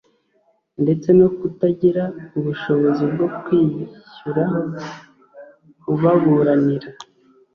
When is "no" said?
1.19-1.27